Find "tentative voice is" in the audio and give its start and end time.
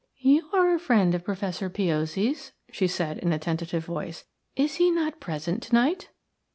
3.37-4.77